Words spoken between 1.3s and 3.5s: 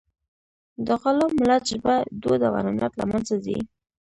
ملت ژبه، دود او عنعنات له منځه